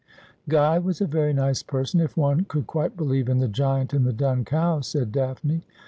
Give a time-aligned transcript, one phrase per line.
[0.49, 4.03] 'Guy was a very nice person, if one could quite believe in the giant and
[4.03, 5.61] the dun cow,' said Daphne.